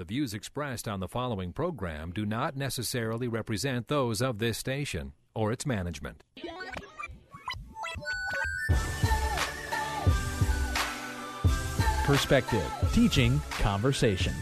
[0.00, 5.12] The views expressed on the following program do not necessarily represent those of this station
[5.34, 6.24] or its management.
[12.04, 12.64] Perspective,
[12.94, 14.32] teaching, conversation.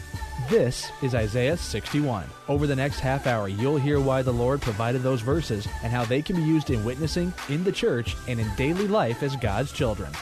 [0.49, 2.23] This is Isaiah 61.
[2.47, 6.05] Over the next half hour, you'll hear why the Lord provided those verses and how
[6.05, 9.73] they can be used in witnessing, in the church, and in daily life as God's
[9.73, 10.13] children.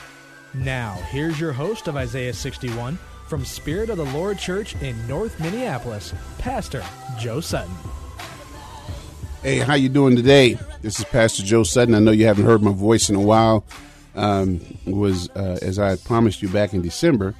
[0.55, 5.39] Now, here's your host of Isaiah 61 from Spirit of the Lord Church in North
[5.39, 6.83] Minneapolis, Pastor
[7.19, 7.73] Joe Sutton.
[9.43, 10.57] Hey, how you doing today?
[10.81, 11.93] This is Pastor Joe Sutton.
[11.93, 13.65] I know you haven't heard my voice in a while.
[14.15, 17.35] Um, was uh, as I promised you back in December,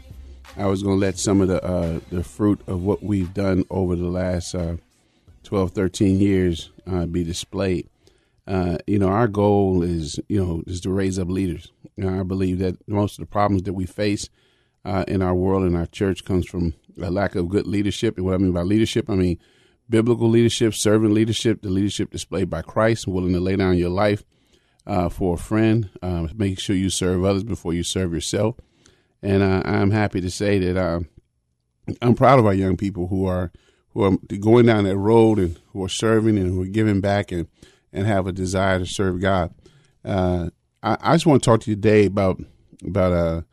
[0.58, 3.64] I was going to let some of the uh, the fruit of what we've done
[3.70, 4.78] over the last uh,
[5.44, 7.90] 12, 13 years uh, be displayed.
[8.46, 11.72] Uh, you know, our goal is you know is to raise up leaders.
[11.96, 14.30] You know, I believe that most of the problems that we face
[14.88, 18.16] uh, in our world and our church comes from a lack of good leadership.
[18.18, 19.38] And what I mean by leadership, I mean
[19.90, 24.24] biblical leadership, servant leadership, the leadership displayed by Christ, willing to lay down your life
[24.86, 25.90] uh, for a friend.
[26.02, 28.56] Uh, make sure you serve others before you serve yourself.
[29.22, 31.02] And uh, I'm happy to say that uh,
[32.02, 33.52] I'm proud of our young people who are
[33.90, 37.32] who are going down that road and who are serving and who are giving back
[37.32, 37.48] and
[37.92, 39.54] and have a desire to serve God.
[40.06, 40.50] Uh,
[40.82, 42.40] I, I, just want to talk to you today about
[42.86, 43.44] about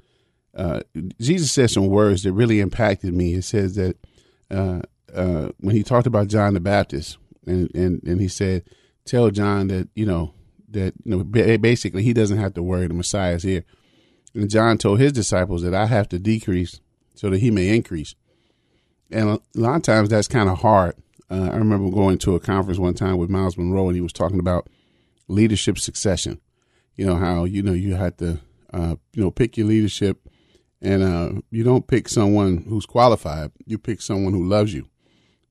[0.57, 0.81] uh,
[1.21, 3.35] Jesus said some words that really impacted me.
[3.35, 3.97] It says that
[4.51, 4.81] uh,
[5.15, 8.65] uh, when he talked about John the Baptist, and, and, and he said,
[9.05, 10.33] "Tell John that you know
[10.71, 12.87] that you know basically he doesn't have to worry.
[12.87, 13.65] The Messiah is here."
[14.35, 16.81] And John told his disciples that I have to decrease
[17.15, 18.15] so that he may increase.
[19.11, 20.97] And a lot of times that's kind of hard.
[21.31, 24.13] Uh, I remember going to a conference one time with Myles Munroe, and he was
[24.13, 24.69] talking about
[25.29, 26.41] leadership succession.
[26.97, 28.41] You know how you know you had to
[28.73, 30.24] uh, you know pick your leadership
[30.83, 33.53] and uh, you don't pick someone who's qualified.
[33.67, 34.89] You pick someone who loves you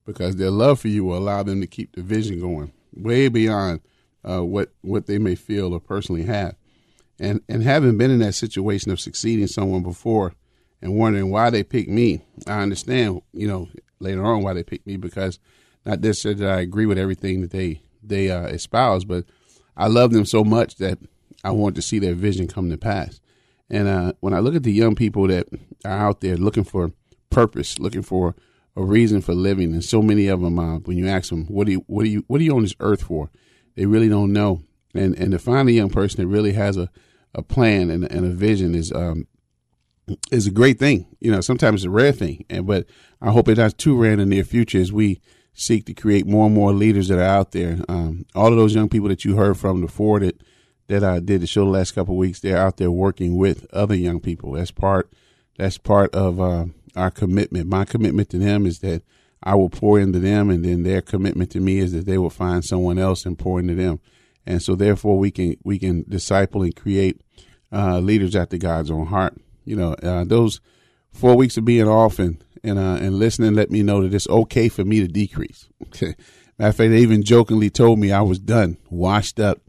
[0.06, 3.82] because their love for you will allow them to keep the vision going way beyond
[4.24, 6.56] uh, what what they may feel or personally have.
[7.20, 10.34] And and having been in that situation of succeeding someone before
[10.82, 13.70] and wondering why they picked me, I understand, you know,
[14.00, 15.40] later on why they picked me because
[15.86, 19.26] not necessarily that I agree with everything that they they uh, espouse, but
[19.76, 21.00] I love them so much that
[21.44, 23.20] I want to see their vision come to pass.
[23.74, 25.48] And uh, when I look at the young people that
[25.84, 26.92] are out there looking for
[27.32, 28.36] purpose, looking for
[28.76, 31.66] a reason for living, and so many of them, uh, when you ask them, "What
[31.66, 33.32] do you, what do you, what are you on this earth for?"
[33.76, 34.62] They really don't know.
[34.94, 36.88] And and to find a young person that really has a,
[37.34, 39.26] a plan and, and a vision is um,
[40.32, 41.08] is a great thing.
[41.20, 42.86] You know, sometimes it's a rare thing, and but
[43.24, 45.20] I hope it not too rare in the near future as we
[45.56, 47.80] seek to create more and more leaders that are out there.
[47.90, 50.44] Um, all of those young people that you heard from before that
[50.88, 53.66] that I did the show the last couple of weeks, they're out there working with
[53.74, 54.54] other young people.
[54.54, 55.12] That's part.
[55.58, 57.68] That's part of uh, our commitment.
[57.68, 59.04] My commitment to them is that
[59.42, 62.30] I will pour into them, and then their commitment to me is that they will
[62.30, 64.00] find someone else and pour into them.
[64.46, 67.22] And so, therefore, we can we can disciple and create
[67.72, 69.36] uh, leaders after God's own heart.
[69.66, 70.60] You know, uh, those
[71.12, 74.28] four weeks of being off and and uh, and listening let me know that it's
[74.28, 75.68] okay for me to decrease.
[76.60, 79.62] Matter of fact, they even jokingly told me I was done, washed up,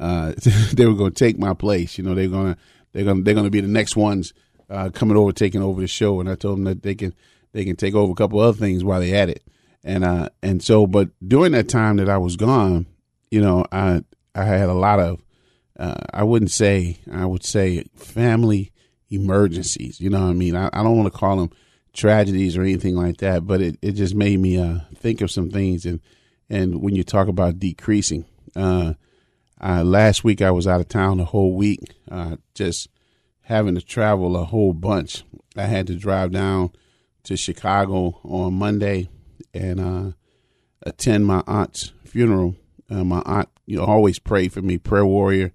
[0.00, 0.32] uh,
[0.72, 1.98] they were going to take my place.
[1.98, 2.60] You know, they're going to
[2.92, 4.32] they're going they're going to be the next ones
[4.70, 6.20] uh, coming over, taking over the show.
[6.20, 7.14] And I told them that they can
[7.52, 9.42] they can take over a couple other things while they at it.
[9.82, 12.86] And uh, and so, but during that time that I was gone,
[13.30, 14.02] you know, I
[14.34, 15.22] I had a lot of
[15.78, 18.72] uh, I wouldn't say I would say family
[19.10, 20.00] emergencies.
[20.00, 20.56] You know what I mean?
[20.56, 21.50] I, I don't want to call them
[21.92, 25.50] tragedies or anything like that, but it, it just made me uh, think of some
[25.50, 25.86] things.
[25.86, 26.00] And
[26.50, 28.24] and when you talk about decreasing,
[28.56, 28.94] uh,
[29.62, 31.80] uh, last week I was out of town the whole week,
[32.10, 32.88] uh, just
[33.42, 35.24] having to travel a whole bunch.
[35.56, 36.70] I had to drive down
[37.24, 39.08] to Chicago on Monday
[39.52, 40.12] and uh,
[40.82, 42.56] attend my aunt's funeral.
[42.90, 45.52] Uh, my aunt, you know, always prayed for me, prayer warrior.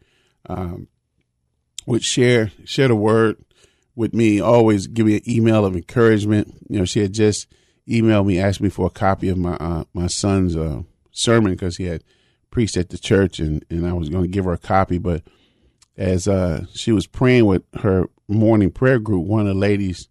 [0.47, 0.87] Um,
[1.85, 3.37] would share share the word
[3.95, 4.39] with me.
[4.39, 6.55] Always give me an email of encouragement.
[6.69, 7.47] You know, she had just
[7.87, 11.77] emailed me, asked me for a copy of my uh, my son's uh, sermon because
[11.77, 12.03] he had
[12.51, 14.97] preached at the church, and, and I was going to give her a copy.
[14.97, 15.23] But
[15.97, 20.07] as uh, she was praying with her morning prayer group, one of the ladies,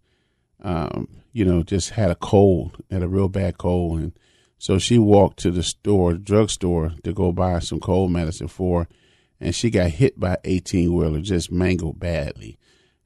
[0.61, 4.13] um, you know, just had a cold, had a real bad cold, and
[4.57, 8.87] so she walked to the store, drugstore, to go buy some cold medicine for, her,
[9.39, 12.57] and she got hit by eighteen wheeler, just mangled badly,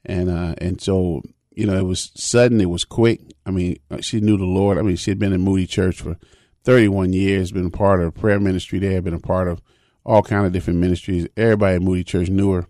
[0.03, 1.21] and uh, and so
[1.55, 3.21] you know, it was sudden, it was quick.
[3.45, 4.77] I mean, she knew the Lord.
[4.77, 6.17] I mean, she had been in Moody Church for
[6.63, 9.61] 31 years, been a part of prayer ministry there, been a part of
[10.05, 11.27] all kind of different ministries.
[11.37, 12.67] Everybody at Moody Church knew her.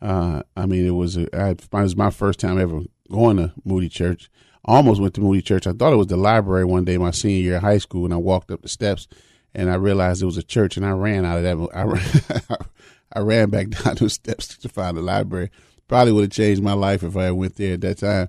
[0.00, 3.52] Uh, I mean, it was a, I, it was my first time ever going to
[3.64, 4.30] Moody Church.
[4.64, 5.66] Almost went to Moody Church.
[5.66, 8.12] I thought it was the library one day my senior year of high school, and
[8.12, 9.06] I walked up the steps
[9.56, 11.68] and I realized it was a church, and I ran out of that.
[11.74, 12.58] I ran,
[13.14, 15.50] I ran back down those steps to find the library.
[15.88, 18.28] Probably would have changed my life if I went there at that time.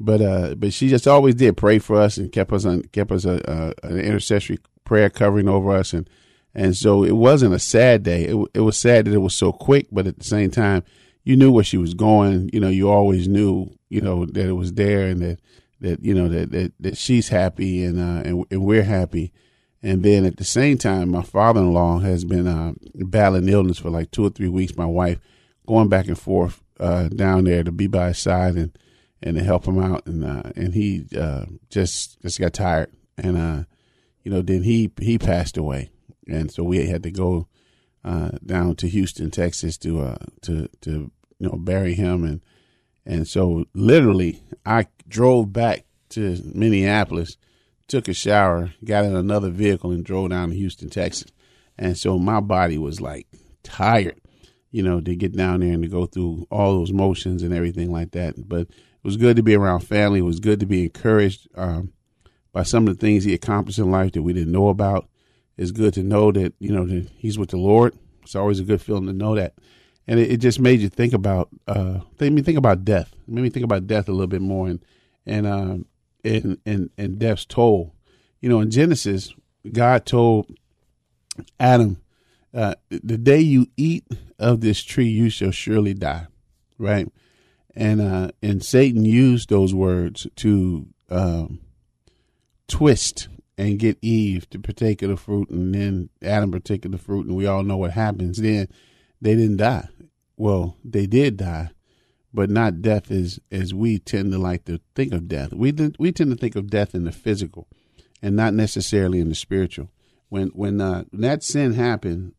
[0.00, 3.10] But uh, but she just always did pray for us and kept us on kept
[3.10, 6.08] us a, a, an intercessory prayer covering over us and
[6.54, 8.24] and so it wasn't a sad day.
[8.24, 10.82] It it was sad that it was so quick, but at the same time,
[11.24, 12.50] you knew where she was going.
[12.52, 15.40] You know, you always knew you know that it was there and that
[15.80, 19.32] that you know that that, that she's happy and uh, and and we're happy.
[19.80, 23.78] And then at the same time, my father in law has been uh, battling illness
[23.78, 24.76] for like two or three weeks.
[24.76, 25.20] My wife
[25.66, 28.76] going back and forth uh, down there to be by his side and
[29.22, 33.36] and to help him out, and uh, and he uh, just just got tired, and
[33.36, 33.64] uh,
[34.22, 35.90] you know then he he passed away,
[36.26, 37.48] and so we had to go
[38.04, 42.40] uh, down to Houston, Texas, to uh, to to you know bury him, and
[43.04, 47.36] and so literally I drove back to Minneapolis,
[47.88, 51.30] took a shower, got in another vehicle, and drove down to Houston, Texas,
[51.76, 53.26] and so my body was like
[53.62, 54.20] tired
[54.70, 57.90] you know, to get down there and to go through all those motions and everything
[57.90, 58.48] like that.
[58.48, 60.20] But it was good to be around family.
[60.20, 61.92] It was good to be encouraged um,
[62.52, 65.08] by some of the things he accomplished in life that we didn't know about.
[65.56, 67.96] It's good to know that you know that he's with the Lord.
[68.22, 69.54] It's always a good feeling to know that,
[70.06, 73.12] and it, it just made you think about uh, made me think about death.
[73.26, 74.84] It made me think about death a little bit more and
[75.26, 75.86] and um,
[76.22, 77.94] and and and death's toll.
[78.40, 79.34] You know, in Genesis,
[79.72, 80.46] God told
[81.58, 82.00] Adam
[82.58, 84.04] uh, the day you eat
[84.38, 86.26] of this tree, you shall surely die.
[86.78, 87.08] Right.
[87.74, 91.60] And, uh, and Satan used those words to, um,
[92.66, 96.98] twist and get Eve to partake of the fruit, and then Adam partake of the
[96.98, 98.38] fruit, and we all know what happens.
[98.38, 98.68] Then
[99.20, 99.88] they didn't die.
[100.36, 101.70] Well, they did die,
[102.32, 105.52] but not death as as we tend to like to think of death.
[105.52, 107.66] We we tend to think of death in the physical,
[108.22, 109.90] and not necessarily in the spiritual.
[110.28, 112.34] When when, uh, when that sin happened,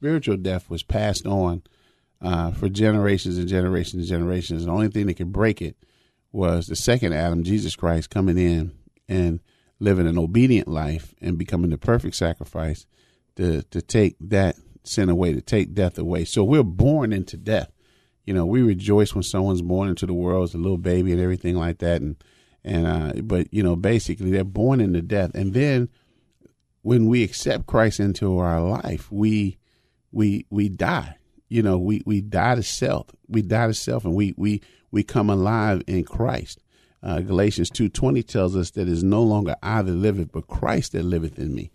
[0.00, 1.62] spiritual death was passed on
[2.22, 4.64] uh, for generations and generations and generations.
[4.64, 5.76] The only thing that could break it
[6.32, 8.72] was the second Adam, Jesus Christ, coming in
[9.10, 9.40] and
[9.78, 12.86] living an obedient life and becoming the perfect sacrifice
[13.36, 16.24] to to take that sin away, to take death away.
[16.24, 17.70] So we're born into death.
[18.24, 21.20] You know, we rejoice when someone's born into the world as a little baby and
[21.20, 22.00] everything like that.
[22.00, 22.16] And
[22.64, 25.34] and uh, but you know, basically they're born into death.
[25.34, 25.90] And then
[26.80, 29.58] when we accept Christ into our life, we
[30.12, 31.16] we we die.
[31.48, 33.08] You know, we we die to self.
[33.28, 36.62] We die to self, and we we we come alive in Christ.
[37.02, 40.46] Uh, Galatians two twenty tells us that it is no longer I that liveth, but
[40.46, 41.70] Christ that liveth in me.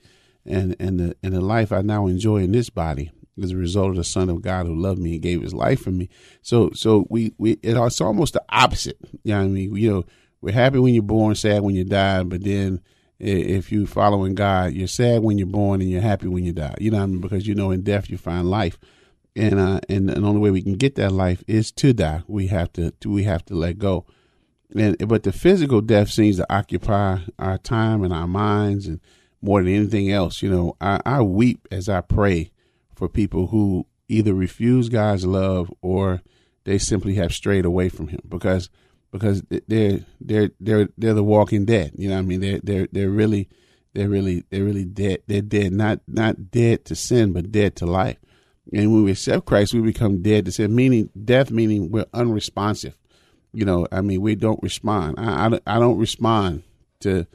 [0.45, 3.89] And and the and the life I now enjoy in this body is a result
[3.89, 6.09] of the Son of God who loved me and gave His life for me.
[6.41, 8.97] So so we we it's almost the opposite.
[9.23, 9.75] You know I mean?
[9.75, 10.05] You know,
[10.41, 12.81] we're happy when you're born, sad when you die, but then
[13.19, 16.75] if you're following God, you're sad when you're born and you're happy when you die.
[16.79, 17.22] You know I mean?
[17.22, 18.77] Because you know in death you find life.
[19.38, 22.24] And uh and the only way we can get that life is to die.
[22.27, 24.05] We have to, to we have to let go.
[24.75, 29.00] And but the physical death seems to occupy our time and our minds and
[29.41, 30.41] more than anything else.
[30.41, 32.51] You know, I, I weep as I pray
[32.95, 36.22] for people who either refuse God's love or
[36.63, 38.69] they simply have strayed away from him because
[39.15, 41.93] because they're they're they're they're the walking dead.
[41.95, 43.48] You know, what I mean, they're they're they're really
[43.93, 45.24] they're really they're really dead.
[45.27, 48.17] They're dead, not not dead to sin, but dead to life.
[48.74, 52.98] And when we accept Christ, we become dead to sin, meaning death, meaning we're unresponsive.
[53.53, 55.15] You know, I mean, we don't respond.
[55.17, 56.63] I, I, I don't respond
[57.01, 57.25] to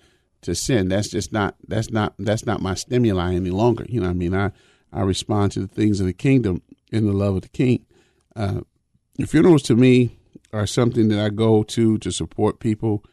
[0.42, 0.88] to sin.
[0.88, 3.86] That's just not that's not that's not my stimuli any longer.
[3.88, 4.52] You know, I mean, I
[4.92, 6.60] I respond to the things of the kingdom
[6.92, 7.86] in the love of the King.
[8.36, 8.60] Uh,
[9.26, 10.16] funerals to me
[10.52, 13.04] are something that I go to to support people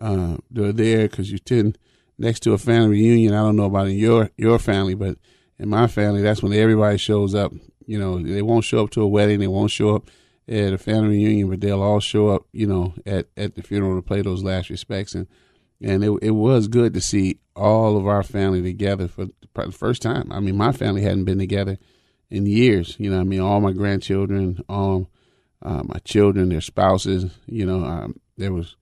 [0.00, 1.78] uh, that are there because you tend
[2.18, 3.34] next to a family reunion.
[3.34, 5.18] I don't know about in your your family, but
[5.58, 7.52] in my family, that's when everybody shows up.
[7.86, 10.10] You know, they won't show up to a wedding, they won't show up
[10.48, 12.46] at a family reunion, but they'll all show up.
[12.52, 15.26] You know, at at the funeral to play those last respects and.
[15.82, 20.00] And it it was good to see all of our family together for the first
[20.00, 20.32] time.
[20.32, 21.76] I mean, my family hadn't been together
[22.30, 22.96] in years.
[22.98, 25.08] You know, I mean, all my grandchildren, um,
[25.62, 27.30] uh, my children, their spouses.
[27.46, 28.76] You know, um, there was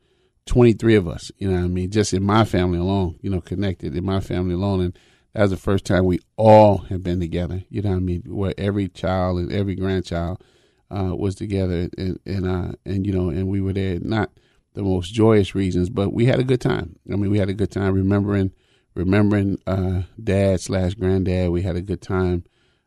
[0.46, 3.96] 23 of us, you know I mean, just in my family alone, you know, connected
[3.96, 4.80] in my family alone.
[4.80, 4.98] And
[5.32, 8.54] that was the first time we all have been together, you know I mean, where
[8.58, 10.42] every child and every grandchild
[10.90, 14.30] uh, was together and, and, uh, and, you know, and we were there, not
[14.74, 16.96] the most joyous reasons, but we had a good time.
[17.10, 18.52] I mean, we had a good time remembering,
[18.94, 21.50] remembering, uh, dad slash granddad.
[21.50, 22.44] We had a good time,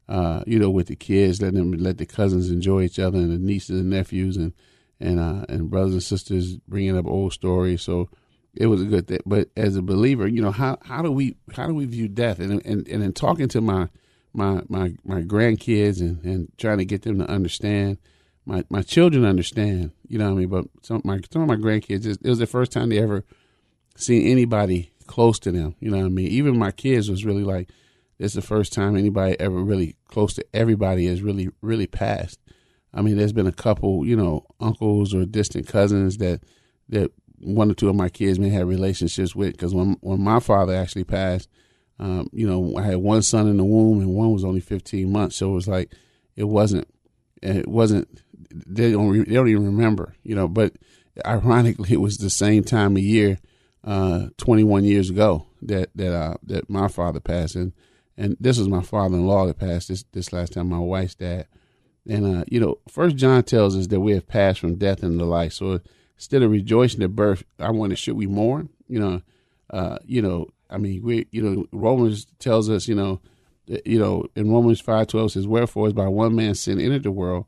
[0.09, 3.31] uh, you know, with the kids, let them, let the cousins enjoy each other and
[3.31, 4.53] the nieces and nephews and,
[4.99, 7.81] and uh, and brothers and sisters bringing up old stories.
[7.81, 8.09] So
[8.55, 9.19] it was a good thing.
[9.25, 12.39] But as a believer, you know how how do we how do we view death?
[12.39, 13.89] And and and in talking to my
[14.33, 17.97] my my my grandkids and and trying to get them to understand.
[18.45, 20.49] My my children understand, you know what I mean.
[20.49, 23.25] But some my some of my grandkids, it was the first time they ever
[23.97, 25.75] seen anybody close to them.
[25.79, 26.27] You know what I mean.
[26.27, 27.69] Even my kids was really like,
[28.17, 32.39] this is the first time anybody ever really close to everybody has really really passed.
[32.93, 36.41] I mean, there's been a couple, you know, uncles or distant cousins that
[36.89, 39.51] that one or two of my kids may have relationships with.
[39.51, 41.49] Because when when my father actually passed,
[41.99, 45.11] um, you know, I had one son in the womb and one was only 15
[45.11, 45.93] months, so it was like
[46.35, 46.87] it wasn't
[47.41, 50.47] it wasn't they don't they don't even remember, you know.
[50.47, 50.73] But
[51.25, 53.39] ironically, it was the same time of year,
[53.83, 57.73] uh, 21 years ago that that uh, that my father passed, and
[58.17, 60.69] and this was my father-in-law that passed this this last time.
[60.69, 61.47] My wife's dad.
[62.09, 65.25] And uh, you know, First John tells us that we have passed from death into
[65.25, 65.53] life.
[65.53, 65.79] So
[66.15, 68.69] instead of rejoicing at birth, I wonder should we mourn?
[68.87, 69.21] You know,
[69.69, 73.21] uh, you know, I mean, we, you know, Romans tells us, you know,
[73.85, 77.11] you know, in Romans five twelve says, "Wherefore is by one man sin entered the
[77.11, 77.45] world,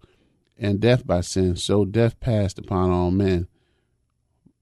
[0.57, 3.47] and death by sin, so death passed upon all men,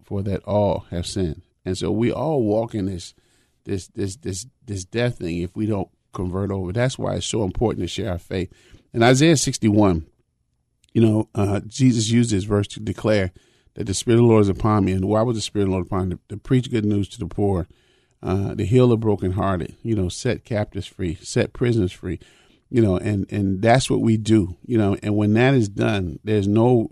[0.04, 3.14] for that all have sinned." And so we all walk in this,
[3.66, 6.72] this, this, this, this death thing if we don't convert over.
[6.72, 8.52] That's why it's so important to share our faith.
[8.94, 10.06] In Isaiah 61,
[10.94, 13.32] you know, uh, Jesus used this verse to declare
[13.76, 14.94] that the Spirit of the Lord is upon me.
[14.94, 16.16] And why was the Spirit of the Lord upon me?
[16.16, 17.68] To, to preach good news to the poor,
[18.24, 22.20] uh, to heal the brokenhearted, you know, set captives free, set prisoners free,
[22.70, 26.20] you know, and, and that's what we do, you know, and when that is done,
[26.24, 26.92] there's no,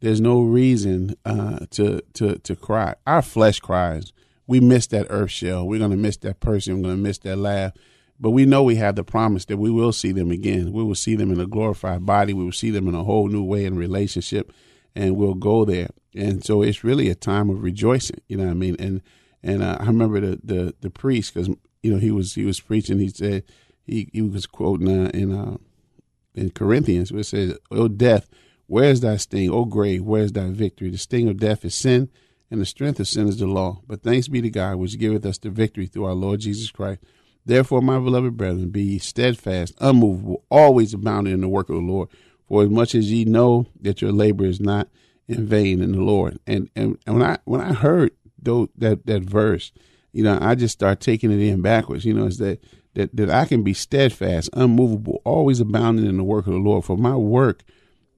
[0.00, 2.94] there's no reason uh, to, to, to cry.
[3.06, 4.12] Our flesh cries.
[4.46, 5.66] We miss that earth shell.
[5.66, 6.82] We're to miss that person.
[6.82, 7.72] We're to miss that laugh.
[8.18, 10.72] But we know we have the promise that we will see them again.
[10.72, 12.32] We will see them in a glorified body.
[12.32, 14.52] We will see them in a whole new way in relationship,
[14.94, 15.90] and we'll go there.
[16.14, 18.20] And so it's really a time of rejoicing.
[18.28, 18.76] You know what I mean?
[18.78, 19.02] And
[19.42, 21.48] and uh, I remember the the, the priest because
[21.82, 22.98] you know he was he was preaching.
[22.98, 23.44] He said
[23.84, 25.58] he he was quoting uh, in uh,
[26.34, 28.28] in Corinthians where it says, "O death,
[28.66, 29.50] where is thy sting?
[29.50, 30.88] O grave, where is thy victory?
[30.88, 32.10] The sting of death is sin."
[32.48, 33.80] And the strength of sin is the law.
[33.88, 37.00] But thanks be to God, which giveth us the victory through our Lord Jesus Christ
[37.46, 42.08] Therefore, my beloved brethren, be steadfast, unmovable, always abounding in the work of the Lord.
[42.48, 44.88] For as much as ye know that your labor is not
[45.28, 46.38] in vain in the Lord.
[46.46, 48.10] And and, and when I when I heard
[48.42, 49.72] that that verse,
[50.12, 52.04] you know, I just start taking it in backwards.
[52.04, 52.60] You know, is that
[52.94, 56.84] that that I can be steadfast, unmovable, always abounding in the work of the Lord.
[56.84, 57.62] For my work,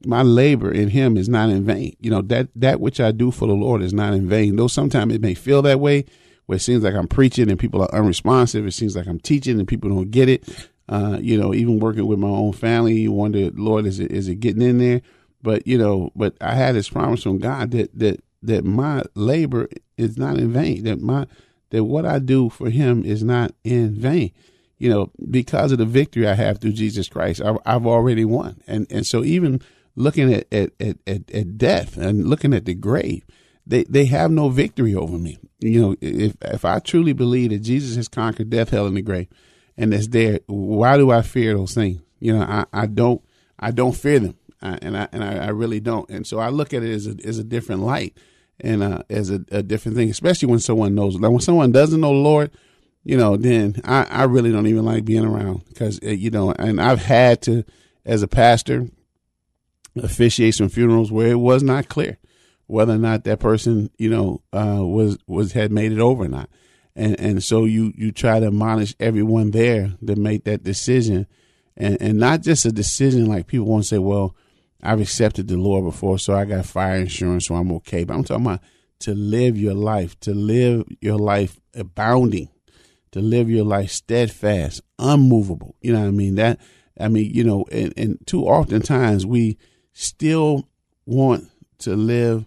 [0.07, 1.97] my labor in Him is not in vain.
[2.01, 4.57] You know that that which I do for the Lord is not in vain.
[4.57, 6.07] Though sometimes it may feel that way
[6.49, 8.67] where it seems like I'm preaching and people are unresponsive.
[8.67, 10.49] It seems like I'm teaching and people don't get it.
[10.89, 14.29] Uh, you know, even working with my own family, you wonder, Lord, is it is
[14.29, 15.03] it getting in there?
[15.43, 19.69] But you know, but I had this promise from God that that that my labor
[19.99, 20.85] is not in vain.
[20.85, 21.27] That my
[21.69, 24.33] that what I do for Him is not in vain.
[24.79, 28.63] You know, because of the victory I have through Jesus Christ, I've, I've already won.
[28.67, 29.61] And and so even
[29.97, 33.27] looking at at, at at at death and looking at the grave,
[33.69, 35.39] they they have no victory over me.
[35.61, 39.03] You know, if if I truly believe that Jesus has conquered death, hell, and the
[39.03, 39.29] grave,
[39.77, 42.01] and that's there, why do I fear those things?
[42.19, 43.23] You know, I, I don't
[43.59, 46.09] I don't fear them, I, and I and I, I, really don't.
[46.09, 48.17] And so I look at it as a as a different light
[48.61, 51.17] and uh, as a, a, different thing, especially when someone knows.
[51.17, 52.51] Like when someone doesn't know the Lord,
[53.05, 56.53] you know, then I, I really don't even like being around because uh, you know,
[56.53, 57.65] and I've had to
[58.07, 58.87] as a pastor
[59.97, 62.19] officiate some funerals where it was not clear
[62.69, 66.29] whether or not that person, you know, uh, was was had made it over or
[66.29, 66.49] not.
[66.95, 71.27] And and so you you try to admonish everyone there to make that decision,
[71.77, 74.37] and and not just a decision like people want to say, well,
[74.83, 78.05] I've accepted the Lord before, so I got fire insurance, so I'm okay.
[78.05, 78.61] But I'm talking about
[79.01, 82.51] to live your life, to live your life abounding,
[83.13, 85.75] to live your life steadfast, unmovable.
[85.81, 86.35] You know what I mean?
[86.35, 86.61] That
[87.01, 89.57] I mean, you know, and, and too often times we
[89.95, 90.69] still
[91.07, 91.49] want
[91.79, 92.45] to live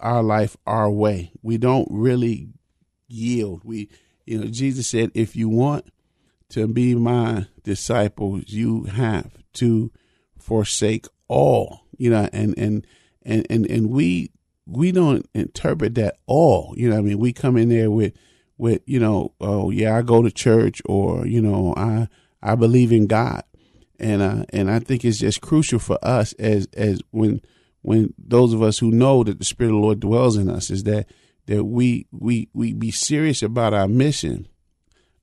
[0.00, 1.32] our life our way.
[1.42, 2.48] We don't really
[3.08, 3.62] yield.
[3.64, 3.88] We,
[4.26, 5.86] you know, Jesus said, if you want
[6.50, 9.90] to be my disciples, you have to
[10.38, 12.86] forsake all, you know, and, and,
[13.22, 14.30] and, and, and we,
[14.66, 16.74] we don't interpret that all.
[16.76, 18.14] You know, I mean, we come in there with
[18.60, 22.08] with you know, oh yeah, I go to church, or you know, I
[22.42, 23.42] I believe in God,
[23.98, 27.40] and uh, and I think it's just crucial for us as as when
[27.82, 30.70] when those of us who know that the Spirit of the Lord dwells in us
[30.70, 31.06] is that
[31.46, 34.46] that we we we be serious about our mission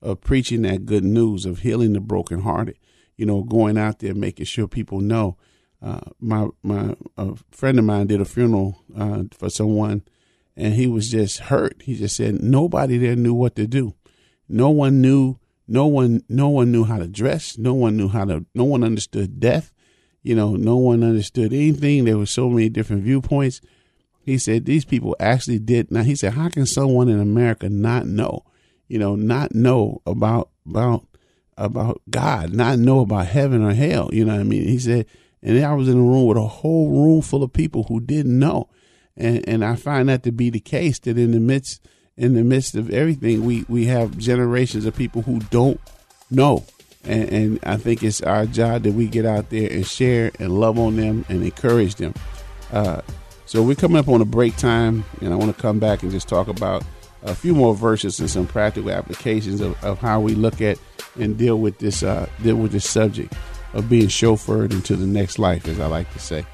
[0.02, 2.78] of preaching that good news of healing the brokenhearted.
[3.16, 5.38] You know, going out there making sure people know.
[5.82, 10.04] Uh, my my a friend of mine did a funeral uh, for someone,
[10.56, 11.82] and he was just hurt.
[11.84, 13.94] He just said nobody there knew what to do.
[14.50, 15.40] No one knew.
[15.68, 16.24] No one.
[16.30, 17.58] No one knew how to dress.
[17.58, 18.46] No one knew how to.
[18.56, 19.72] No one understood death.
[20.28, 22.04] You know, no one understood anything.
[22.04, 23.62] There were so many different viewpoints.
[24.20, 25.90] He said these people actually did.
[25.90, 28.44] Now he said, how can someone in America not know?
[28.90, 31.08] You know, not know about about
[31.58, 34.10] about God, not know about heaven or hell.
[34.12, 34.68] You know what I mean?
[34.68, 35.06] He said,
[35.42, 38.38] and I was in a room with a whole room full of people who didn't
[38.38, 38.68] know,
[39.16, 41.00] and and I find that to be the case.
[41.00, 45.22] That in the midst in the midst of everything, we we have generations of people
[45.22, 45.80] who don't
[46.30, 46.66] know,
[47.04, 50.60] and, and I think it's our job that we get out there and share and
[50.60, 52.14] love on them and encourage them.
[52.72, 53.02] Uh,
[53.46, 56.12] so we're coming up on a break time, and I want to come back and
[56.12, 56.84] just talk about
[57.24, 60.78] a few more verses and some practical applications of, of how we look at
[61.20, 63.34] and deal with this uh, deal with this subject
[63.74, 66.46] of being chauffeured into the next life, as I like to say.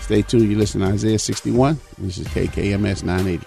[0.00, 0.50] Stay tuned.
[0.50, 1.78] You listen to Isaiah 61.
[1.98, 3.46] This is KKMS 980.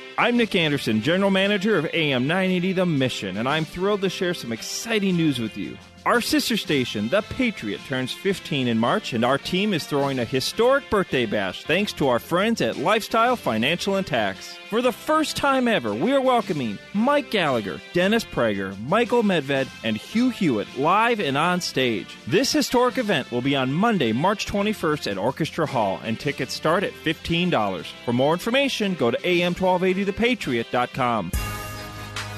[0.21, 4.35] I'm Nick Anderson, General Manager of AM 980 The Mission, and I'm thrilled to share
[4.35, 5.79] some exciting news with you.
[6.03, 10.25] Our sister station, The Patriot, turns 15 in March, and our team is throwing a
[10.25, 14.57] historic birthday bash thanks to our friends at Lifestyle Financial and Tax.
[14.71, 19.95] For the first time ever, we are welcoming Mike Gallagher, Dennis Prager, Michael Medved, and
[19.95, 22.17] Hugh Hewitt live and on stage.
[22.25, 26.83] This historic event will be on Monday, March 21st at Orchestra Hall, and tickets start
[26.83, 27.85] at $15.
[28.05, 31.29] For more information, go to am1280thepatriot.com.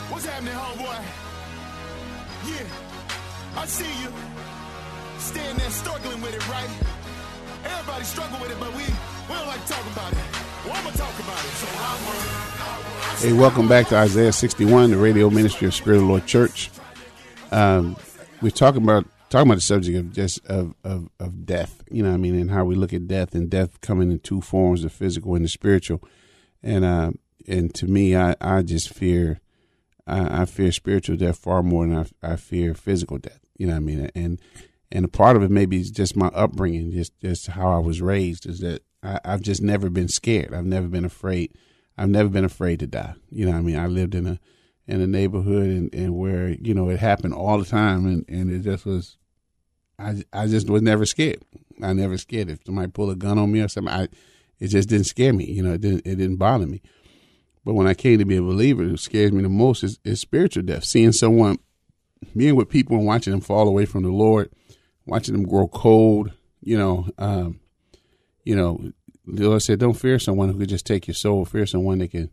[0.09, 0.82] What's happening?
[3.55, 4.11] I see you.
[5.19, 6.69] Standing there struggling with it, right?
[7.63, 10.19] Everybody struggle with it, but we, we don't like to talk about it.
[10.65, 11.51] Well, I'm going to talk about it.
[11.51, 13.27] So I.
[13.27, 16.71] Hey, welcome back to Isaiah 61, the radio ministry of Spirit of the Lord Church.
[17.51, 17.95] Um,
[18.41, 22.09] we're talking about talking about the subject of just of, of, of death, you know
[22.09, 24.81] what I mean, and how we look at death and death coming in two forms,
[24.81, 26.01] the physical and the spiritual.
[26.63, 27.11] And uh,
[27.47, 29.39] and to me, I, I just fear
[30.05, 33.42] I, I fear spiritual death far more than I, I fear physical death.
[33.63, 34.11] You know what I mean?
[34.13, 34.41] And
[34.91, 38.01] and a part of it maybe is just my upbringing, just just how I was
[38.01, 38.45] raised.
[38.45, 40.53] Is that I, I've just never been scared.
[40.53, 41.53] I've never been afraid.
[41.97, 43.13] I've never been afraid to die.
[43.31, 43.79] You know what I mean?
[43.79, 44.37] I lived in a
[44.85, 48.51] in a neighborhood and, and where you know it happened all the time, and and
[48.51, 49.15] it just was.
[49.97, 51.41] I I just was never scared.
[51.81, 53.93] I never scared if somebody pulled a gun on me or something.
[53.93, 54.09] I
[54.59, 55.45] it just didn't scare me.
[55.45, 56.81] You know, it didn't it didn't bother me.
[57.63, 60.19] But when I came to be a believer, it scares me the most is, is
[60.19, 60.83] spiritual death.
[60.83, 61.59] Seeing someone
[62.35, 64.49] being with people and watching them fall away from the Lord,
[65.05, 66.31] watching them grow cold,
[66.61, 67.59] you know, um,
[68.43, 68.91] you know,
[69.25, 71.45] the Lord said, "Don't fear someone who could just take your soul.
[71.45, 72.29] Fear someone that can,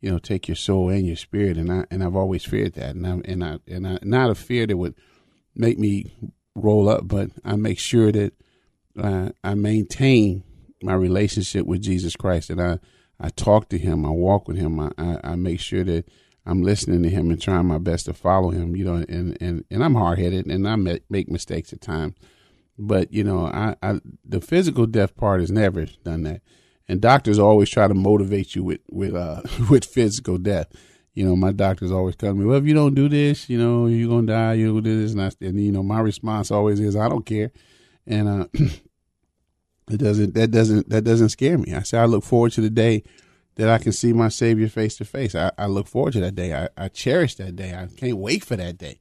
[0.00, 2.94] you know, take your soul and your spirit." And I and I've always feared that,
[2.94, 4.94] and I and I and I not a fear that would
[5.54, 6.14] make me
[6.54, 8.32] roll up, but I make sure that
[8.98, 10.44] uh, I maintain
[10.82, 12.78] my relationship with Jesus Christ, and I
[13.18, 16.06] I talk to Him, I walk with Him, I I, I make sure that
[16.46, 19.64] I'm listening to him and trying my best to follow him, you know, and, and,
[19.70, 22.14] and I'm hard headed and I make mistakes at times.
[22.78, 26.40] But, you know, I, I, the physical death part has never done that.
[26.88, 30.68] And doctors always try to motivate you with, with, uh, with physical death.
[31.12, 33.86] You know, my doctors always tell me, well, if you don't do this, you know,
[33.86, 35.12] you're going to die, you're going to do this.
[35.12, 37.52] And, I, and, you know, my response always is, I don't care.
[38.06, 38.46] And, uh,
[39.90, 41.74] it doesn't, that doesn't, that doesn't scare me.
[41.74, 43.04] I say, I look forward to the day
[43.56, 45.34] that I can see my Savior face to face.
[45.34, 46.54] I, I look forward to that day.
[46.54, 47.74] I, I cherish that day.
[47.74, 48.98] I can't wait for that day.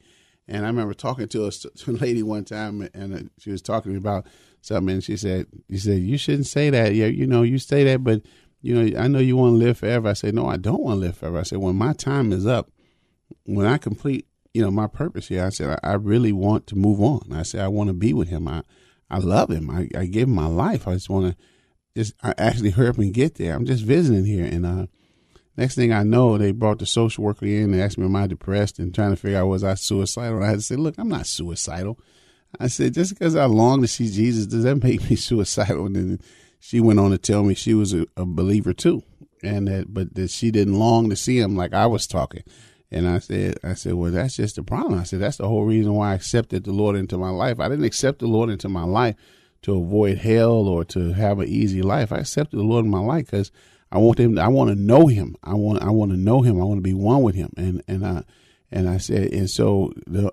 [0.48, 3.62] And I remember talking to a, to a lady one time, and uh, she was
[3.62, 4.26] talking to me about
[4.62, 6.96] something, and she said, "You said you shouldn't say that.
[6.96, 8.24] Yeah, you know, you say that, but
[8.62, 10.98] you know, I know you want to live forever." I said, "No, I don't want
[10.98, 12.72] to live forever." I said, "When my time is up,
[13.46, 16.76] when I complete, you know, my purpose here, I said I, I really want to
[16.76, 17.32] move on.
[17.32, 18.48] I said I want to be with Him.
[18.48, 18.64] I
[19.10, 19.70] I love him.
[19.70, 20.88] I, I gave him my life.
[20.88, 21.44] I just want to
[21.96, 23.56] just I actually hurry up and get there.
[23.56, 24.86] I'm just visiting here, and uh,
[25.58, 28.28] next thing I know, they brought the social worker in and asked me, "Am I
[28.28, 30.38] depressed?" and trying to figure out was I suicidal.
[30.38, 32.00] And I had to say, "Look, I'm not suicidal."
[32.60, 35.96] I said, "Just because I long to see Jesus, does that make me suicidal?" And
[35.96, 36.20] then
[36.60, 39.04] she went on to tell me she was a, a believer too,
[39.44, 42.44] and that but that she didn't long to see him like I was talking.
[42.92, 45.00] And I said, I said, well, that's just the problem.
[45.00, 47.60] I said, that's the whole reason why I accepted the Lord into my life.
[47.60, 49.16] I didn't accept the Lord into my life
[49.64, 52.12] to avoid hell or to have an easy life.
[52.12, 53.52] I accepted the Lord in my life because
[53.92, 54.38] I want him.
[54.38, 55.36] I want to know Him.
[55.44, 55.82] I want.
[55.82, 56.62] I want to know Him.
[56.62, 57.52] I want to be one with Him.
[57.58, 58.24] And and I
[58.72, 60.32] and I said, and so the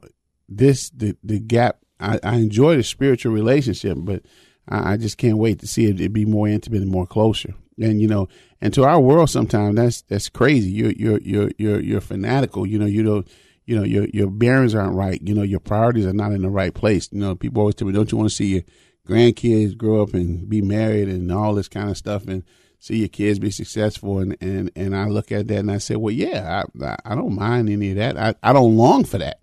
[0.48, 1.78] this the the gap.
[1.98, 4.22] I, I enjoy the spiritual relationship, but
[4.68, 7.54] I, I just can't wait to see it, it be more intimate and more closer.
[7.80, 8.28] And you know,
[8.60, 10.70] and to our world, sometimes that's that's crazy.
[10.70, 12.66] You're you're you're you're you're fanatical.
[12.66, 13.26] You know, you don't
[13.64, 15.20] you know your your bearings aren't right.
[15.22, 17.08] You know, your priorities are not in the right place.
[17.10, 18.62] You know, people always tell me, "Don't you want to see your
[19.06, 22.42] grandkids grow up and be married and all this kind of stuff and
[22.78, 25.98] see your kids be successful and and and I look at that and I said,
[25.98, 28.18] well, yeah, I I don't mind any of that.
[28.18, 29.40] I I don't long for that.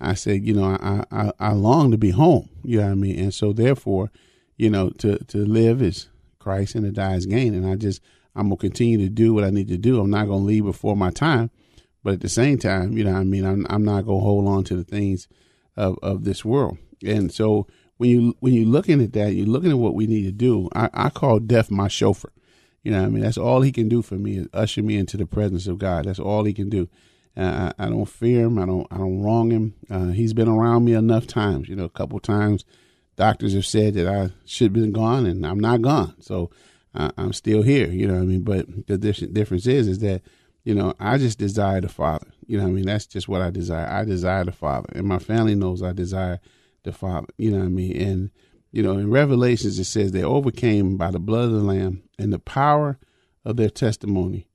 [0.00, 2.48] I said, you know, I I I long to be home.
[2.62, 3.18] You know what I mean?
[3.18, 4.10] And so therefore,
[4.56, 7.54] you know, to to live is Christ and to die is gain.
[7.54, 8.02] And I just
[8.34, 10.00] I'm gonna continue to do what I need to do.
[10.00, 11.50] I'm not gonna leave before my time,
[12.04, 14.64] but at the same time, you know, I mean, I'm I'm not gonna hold on
[14.64, 15.26] to the things
[15.76, 16.76] of of this world.
[17.04, 20.24] And so when you when you're looking at that, you're looking at what we need
[20.24, 20.68] to do.
[20.74, 22.32] I, I call death my chauffeur.
[22.82, 25.16] You know, I mean, that's all he can do for me is usher me into
[25.16, 26.04] the presence of God.
[26.04, 26.88] That's all he can do.
[27.36, 28.58] Uh, I, I, don't fear him.
[28.58, 28.86] I don't.
[28.90, 29.74] I don't wrong him.
[29.90, 31.68] Uh, he's been around me enough times.
[31.68, 32.64] You know, a couple times,
[33.16, 36.14] doctors have said that I should have been gone, and I'm not gone.
[36.20, 36.50] So
[36.94, 37.88] I, am still here.
[37.88, 38.42] You know what I mean?
[38.42, 40.22] But the difference is, is that
[40.64, 42.26] you know, I just desire the Father.
[42.46, 42.86] You know what I mean?
[42.86, 43.86] That's just what I desire.
[43.86, 46.40] I desire the Father, and my family knows I desire
[46.86, 47.28] the Father.
[47.36, 48.00] You know what I mean?
[48.00, 48.30] And
[48.72, 52.32] you know, in Revelations it says they overcame by the blood of the Lamb and
[52.32, 52.98] the power
[53.44, 54.48] of their testimony.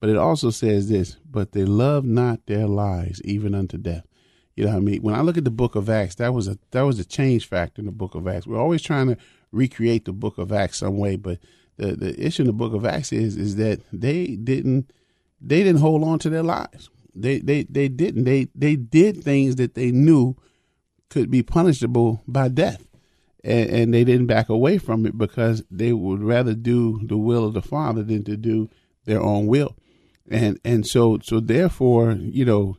[0.00, 4.06] But it also says this, but they love not their lives even unto death.
[4.56, 5.02] You know what I mean?
[5.02, 7.48] When I look at the book of Acts, that was a that was a change
[7.48, 8.46] factor in the book of Acts.
[8.46, 9.16] We're always trying to
[9.52, 11.38] recreate the book of Acts some way, but
[11.76, 14.92] the, the issue in the book of Acts is is that they didn't
[15.40, 16.90] they didn't hold on to their lives.
[17.14, 18.24] They they they didn't.
[18.24, 20.36] They they did things that they knew
[21.10, 22.86] could be punishable by death.
[23.44, 27.44] And, and, they didn't back away from it because they would rather do the will
[27.44, 28.68] of the Father than to do
[29.04, 29.76] their own will.
[30.28, 32.76] And and so so therefore, you know,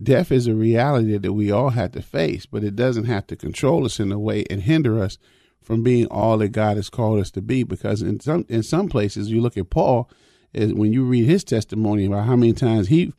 [0.00, 3.36] death is a reality that we all have to face, but it doesn't have to
[3.36, 5.18] control us in a way and hinder us
[5.62, 7.62] from being all that God has called us to be.
[7.62, 10.08] Because in some in some places, you look at Paul,
[10.52, 13.12] is when you read his testimony about how many times he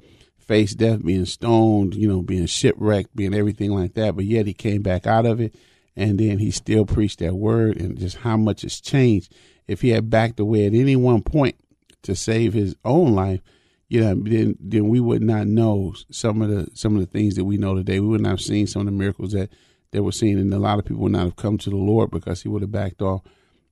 [0.50, 4.16] faced death, being stoned, you know, being shipwrecked, being everything like that.
[4.16, 5.54] But yet he came back out of it,
[5.96, 9.32] and then he still preached that word, and just how much has changed.
[9.68, 11.56] If he had backed away at any one point
[12.02, 13.42] to save his own life,
[13.90, 17.36] you know, then then we would not know some of the some of the things
[17.36, 18.00] that we know today.
[18.00, 19.52] We would not have seen some of the miracles that
[19.92, 22.10] that we're seeing, and a lot of people would not have come to the Lord
[22.10, 23.22] because he would have backed off.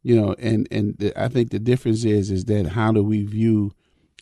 [0.04, 3.74] You know, and and I think the difference is is that how do we view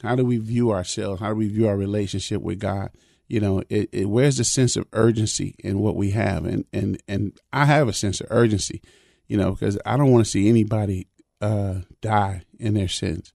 [0.01, 1.21] how do we view ourselves?
[1.21, 2.91] How do we view our relationship with God?
[3.27, 6.45] You know, it, it, where's the sense of urgency in what we have?
[6.45, 8.81] And and and I have a sense of urgency,
[9.27, 11.08] you know, because I don't want to see anybody
[11.41, 13.34] uh, die in their sins,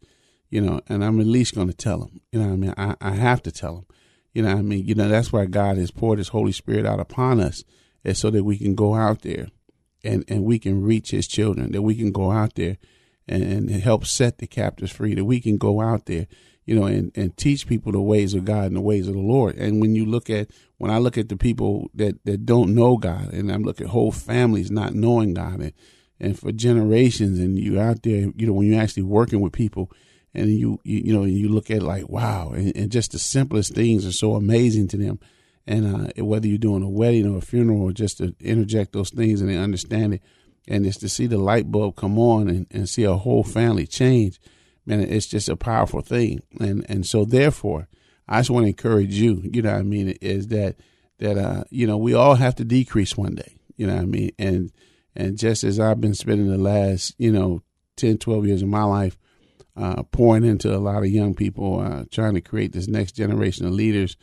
[0.48, 0.80] you know.
[0.86, 2.52] And I'm at least going to tell them, you know.
[2.52, 3.86] I mean, I, I have to tell them,
[4.32, 4.50] you know.
[4.50, 7.64] I mean, you know, that's why God has poured His Holy Spirit out upon us,
[8.04, 9.48] is so that we can go out there,
[10.04, 12.76] and and we can reach His children, that we can go out there
[13.26, 16.28] and, and help set the captives free, that we can go out there
[16.66, 19.20] you know, and, and teach people the ways of God and the ways of the
[19.20, 19.56] Lord.
[19.56, 22.96] And when you look at, when I look at the people that, that don't know
[22.96, 25.72] God, and I look at whole families not knowing God, and,
[26.20, 29.90] and for generations, and you out there, you know, when you're actually working with people,
[30.32, 33.74] and you, you, you know, you look at like, wow, and, and, just the simplest
[33.74, 35.18] things are so amazing to them.
[35.66, 39.10] And uh, whether you're doing a wedding or a funeral, or just to interject those
[39.10, 40.22] things and they understand it,
[40.68, 43.86] and it's to see the light bulb come on and, and see a whole family
[43.86, 44.38] change
[44.90, 46.42] man, it's just a powerful thing.
[46.58, 47.88] And and so therefore,
[48.28, 49.42] I just want to encourage you.
[49.44, 50.76] You know, what I mean, is that
[51.18, 53.56] that uh, you know, we all have to decrease one day.
[53.76, 54.72] You know, what I mean, and
[55.16, 57.62] and just as I've been spending the last you know
[57.96, 59.16] 10, 12 years of my life
[59.76, 63.66] uh, pouring into a lot of young people, uh, trying to create this next generation
[63.66, 64.16] of leaders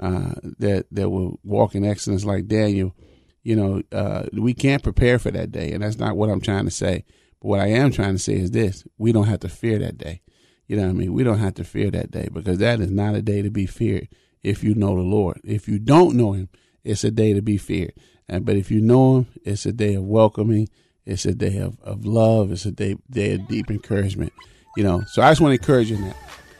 [0.00, 2.94] uh, that that will walk in excellence like Daniel.
[3.42, 6.64] You know, uh, we can't prepare for that day, and that's not what I'm trying
[6.64, 7.04] to say.
[7.42, 9.98] But what I am trying to say is this we don't have to fear that
[9.98, 10.22] day.
[10.68, 11.12] You know what I mean?
[11.12, 13.66] We don't have to fear that day because that is not a day to be
[13.66, 14.08] feared
[14.44, 15.40] if you know the Lord.
[15.44, 16.48] If you don't know Him,
[16.84, 17.94] it's a day to be feared.
[18.28, 20.68] And, but if you know Him, it's a day of welcoming
[21.04, 22.52] It's a day of, of love.
[22.52, 24.32] It's a day, day of deep encouragement.
[24.76, 26.16] You know, so I just want to encourage you in that.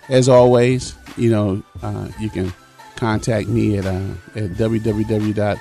[0.09, 2.53] As always, you know, uh, you can
[2.97, 4.01] contact me at, uh,
[4.35, 5.57] at www.sotl.org,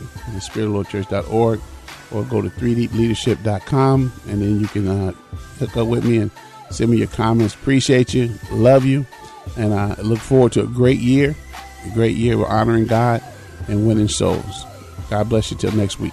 [0.00, 1.60] the spiritoflordchurch.org,
[2.12, 5.12] or go to 3deepleadership.com, and then you can uh,
[5.58, 6.30] hook up with me and
[6.70, 7.54] send me your comments.
[7.54, 8.32] Appreciate you.
[8.50, 9.06] Love you.
[9.56, 11.36] And I look forward to a great year,
[11.84, 12.36] a great year.
[12.36, 13.22] We're honoring God
[13.68, 14.64] and winning souls.
[15.10, 16.12] God bless you till next week.